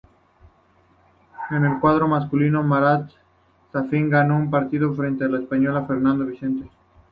[1.51, 3.11] En el cuadro masculino, Marat
[3.71, 6.71] Safin ganó su partido frente al español Fernando Vicente.